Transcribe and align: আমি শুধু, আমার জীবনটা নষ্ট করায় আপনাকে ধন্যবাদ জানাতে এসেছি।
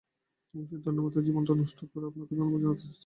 আমি 0.53 0.63
শুধু, 0.69 0.87
আমার 0.93 1.23
জীবনটা 1.27 1.53
নষ্ট 1.55 1.79
করায় 1.91 2.09
আপনাকে 2.09 2.31
ধন্যবাদ 2.31 2.61
জানাতে 2.63 2.81
এসেছি। 2.81 2.99